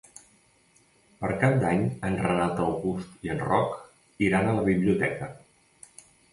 [1.19, 3.79] Per Cap d'Any en Renat August i en Roc
[4.31, 5.33] iran a la biblioteca.